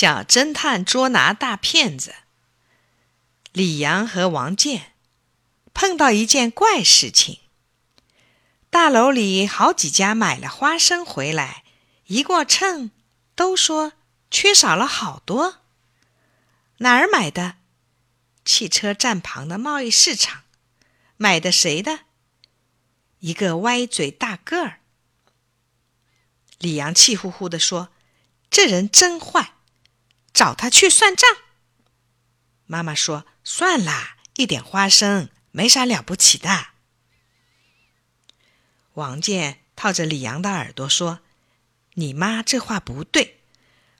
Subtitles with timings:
[0.00, 2.14] 小侦探捉拿大骗子。
[3.52, 4.94] 李阳和王建
[5.74, 7.40] 碰到一件怪事情：
[8.70, 11.64] 大楼里好几家买了花生回来，
[12.06, 12.90] 一过秤，
[13.34, 13.92] 都说
[14.30, 15.58] 缺少了好多。
[16.78, 17.56] 哪儿买的？
[18.42, 20.44] 汽车站旁的贸易市场。
[21.18, 22.04] 买的谁的？
[23.18, 24.80] 一个歪嘴大个儿。
[26.56, 27.90] 李阳气呼呼地说
[28.50, 29.56] ：“这人真坏。”
[30.32, 31.28] 找他去算账。
[32.66, 36.68] 妈妈说：“算啦，一点花生没啥了不起的。”
[38.94, 41.20] 王健套着李阳的耳朵说
[41.94, 43.42] ：“你妈这话不对，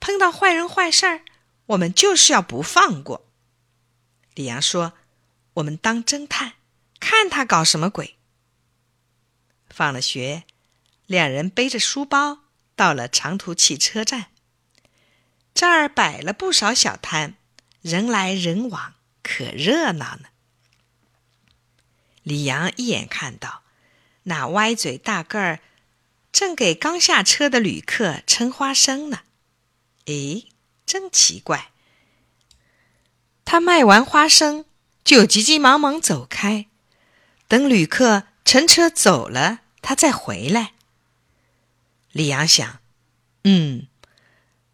[0.00, 1.24] 碰到坏人坏事儿，
[1.66, 3.28] 我们就是要不放过。”
[4.34, 4.94] 李阳说
[5.54, 6.54] ：“我们当侦探，
[7.00, 8.16] 看他搞什么鬼。”
[9.70, 10.44] 放了学，
[11.06, 12.44] 两人背着书包
[12.76, 14.31] 到了长途汽车站。
[15.62, 17.36] 这儿摆了不少小摊，
[17.82, 20.30] 人来人往，可热闹呢。
[22.24, 23.62] 李阳一眼看到，
[24.24, 25.60] 那歪嘴大个儿
[26.32, 29.20] 正给刚下车的旅客称花生呢。
[30.06, 30.48] 诶，
[30.84, 31.70] 真奇怪！
[33.44, 34.64] 他卖完花生
[35.04, 36.66] 就急急忙忙走开，
[37.46, 40.72] 等旅客乘车走了，他再回来。
[42.10, 42.80] 李阳想，
[43.44, 43.86] 嗯。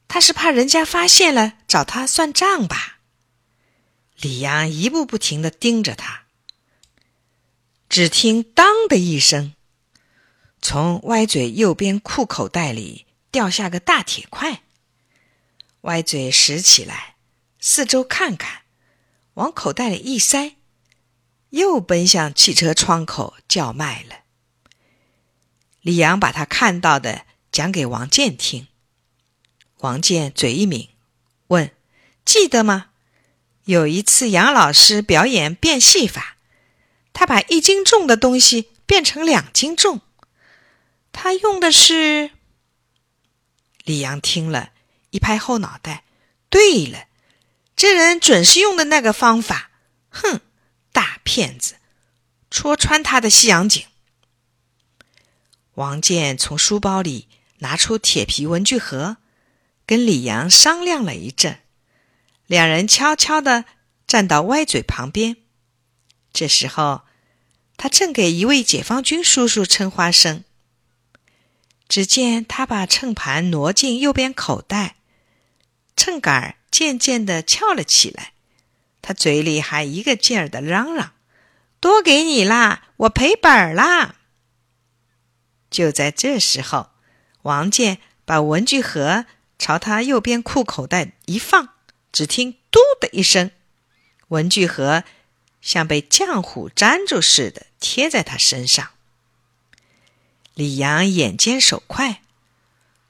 [0.08, 2.98] 他是怕人家发现了找他算账吧？
[4.20, 6.24] 李阳一步不停的盯着他。
[7.88, 9.54] 只听“当”的一声，
[10.60, 14.62] 从歪嘴右边裤口袋里掉下个大铁块。
[15.82, 17.14] 歪嘴拾起来，
[17.60, 18.62] 四周看看，
[19.34, 20.56] 往口袋里一塞，
[21.50, 24.16] 又奔向汽车窗口叫卖了。
[25.80, 28.66] 李阳把他看到的讲给王健听。
[29.78, 30.88] 王健嘴一抿，
[31.48, 31.70] 问
[32.26, 32.86] ：“记得吗？
[33.64, 36.36] 有一次杨老师表演变戏法，
[37.12, 40.00] 他把一斤重的东西变成两斤重。
[41.12, 42.32] 他用的是……”
[43.84, 44.72] 李阳听了
[45.10, 46.02] 一拍后脑袋
[46.50, 47.04] ：“对了，
[47.76, 49.70] 这人准是用的那个方法。
[50.10, 50.40] 哼，
[50.90, 51.76] 大骗子，
[52.50, 53.84] 戳穿他的西洋景。”
[55.74, 57.28] 王健从书包里
[57.58, 59.18] 拿出铁皮文具盒。
[59.88, 61.60] 跟李阳商量了一阵，
[62.46, 63.64] 两人悄悄地
[64.06, 65.38] 站到歪嘴旁边。
[66.30, 67.04] 这时候，
[67.78, 70.44] 他正给一位解放军叔叔称花生。
[71.88, 74.96] 只见他把秤盘挪进右边口袋，
[75.96, 78.34] 秤杆渐渐地翘了起来。
[79.00, 81.14] 他嘴里还一个劲儿地嚷嚷
[81.80, 84.16] ：“多给你啦，我赔本啦！”
[85.70, 86.90] 就在这时候，
[87.40, 89.24] 王健把文具盒。
[89.58, 91.70] 朝他右边裤口袋一放，
[92.12, 93.50] 只听“嘟”的一声，
[94.28, 95.02] 文具盒
[95.60, 98.90] 像被浆糊粘住似的贴在他身上。
[100.54, 102.22] 李阳眼尖手快，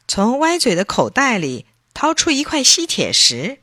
[0.06, 3.60] 从歪嘴的口袋里掏出一块吸铁石，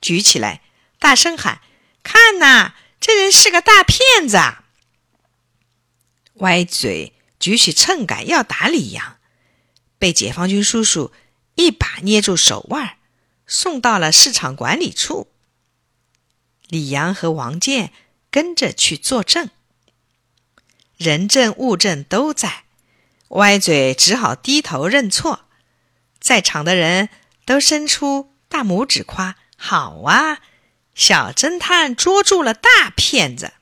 [0.00, 0.62] 举起来，
[0.98, 1.62] 大声喊
[2.04, 4.38] ：“看呐，这人是个大骗子！”
[6.40, 9.16] 歪嘴举起秤杆要打李阳，
[9.98, 11.12] 被解放军叔叔。
[11.56, 12.96] 一把捏住手腕，
[13.46, 15.28] 送到了市场管理处。
[16.68, 17.92] 李阳和王健
[18.30, 19.50] 跟着去作证，
[20.96, 22.64] 人证物证都在，
[23.28, 25.46] 歪嘴只好低头认错。
[26.20, 27.08] 在场的人
[27.44, 30.40] 都伸出大拇指夸：“好啊，
[30.94, 33.52] 小侦探捉住了大骗子。”